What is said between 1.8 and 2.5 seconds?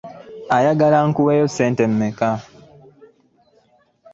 mmeka?